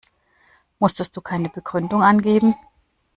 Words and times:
Musstest 0.79 1.15
du 1.15 1.21
keine 1.21 1.49
Begründung 1.49 2.01
angeben? 2.01 2.55